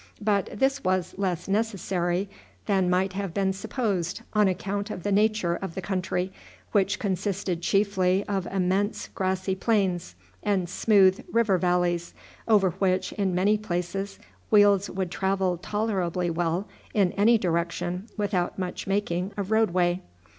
[0.19, 2.27] But this was less necessary
[2.65, 6.33] than might have been supposed on account of the nature of the country,
[6.71, 12.15] which consisted chiefly of immense grassy plains and smooth river valleys,
[12.47, 14.17] over which, in many places,
[14.49, 20.01] wheels would travel tolerably well in any direction without much making of roadway.